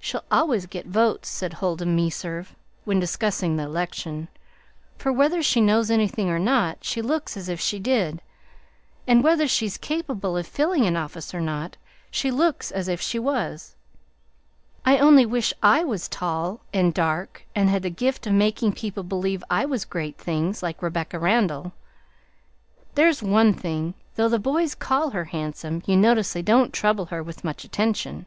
"She'll 0.00 0.24
always 0.30 0.64
get 0.64 0.86
votes," 0.86 1.28
said 1.28 1.54
Huldah 1.54 1.84
Meserve, 1.84 2.56
when 2.86 2.98
discussing 2.98 3.56
the 3.56 3.64
election, 3.64 4.28
"for 4.96 5.12
whether 5.12 5.42
she 5.42 5.60
knows 5.60 5.90
anything 5.90 6.30
or 6.30 6.38
not, 6.38 6.78
she 6.80 7.02
looks 7.02 7.36
as 7.36 7.50
if 7.50 7.60
she 7.60 7.78
did, 7.78 8.22
and 9.06 9.22
whether 9.22 9.46
she's 9.46 9.76
capable 9.76 10.34
of 10.38 10.46
filling 10.46 10.86
an 10.86 10.96
office 10.96 11.34
or 11.34 11.42
not, 11.42 11.76
she 12.10 12.30
looks 12.30 12.70
as 12.70 12.88
if 12.88 13.02
she 13.02 13.18
was. 13.18 13.76
I 14.82 14.96
only 14.96 15.26
wish 15.26 15.52
I 15.62 15.84
was 15.84 16.08
tall 16.08 16.60
and 16.72 16.94
dark 16.94 17.44
and 17.54 17.68
had 17.68 17.82
the 17.82 17.90
gift 17.90 18.26
of 18.26 18.32
making 18.32 18.72
people 18.72 19.02
believe 19.02 19.44
I 19.50 19.66
was 19.66 19.84
great 19.84 20.16
things, 20.16 20.62
like 20.62 20.80
Rebecca 20.80 21.18
Randall. 21.18 21.72
There's 22.94 23.22
one 23.22 23.52
thing: 23.52 23.92
though 24.14 24.30
the 24.30 24.38
boys 24.38 24.74
call 24.74 25.10
her 25.10 25.24
handsome, 25.26 25.82
you 25.84 25.98
notice 25.98 26.32
they 26.32 26.40
don't 26.40 26.72
trouble 26.72 27.06
her 27.06 27.22
with 27.22 27.44
much 27.44 27.62
attention." 27.64 28.24